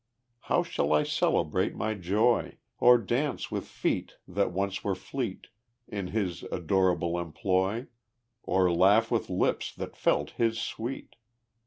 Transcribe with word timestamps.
How 0.49 0.63
shall 0.63 0.93
I 0.93 1.03
celebrate 1.03 1.75
my 1.75 1.93
joy? 1.93 2.57
Or 2.79 2.97
dance 2.97 3.51
with 3.51 3.67
feet 3.67 4.13
that 4.27 4.51
once 4.51 4.83
were 4.83 4.95
fleet 4.95 5.49
In 5.87 6.07
his 6.07 6.41
adorable 6.51 7.19
employ? 7.19 7.85
Or 8.41 8.71
laugh 8.71 9.11
with 9.11 9.29
lips 9.29 9.71
that 9.75 9.95
felt 9.95 10.31
his 10.31 10.57
sweet? 10.59 11.17